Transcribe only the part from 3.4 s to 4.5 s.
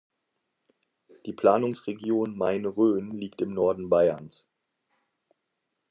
Norden Bayerns.